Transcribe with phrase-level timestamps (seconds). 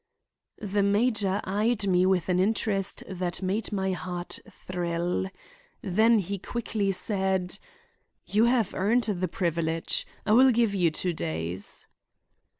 [0.57, 5.29] The major eyed me with an interest that made my heart thrill.
[5.83, 7.59] Then he quickly said:
[8.25, 11.85] "You have earned the privilege; I will give you two days."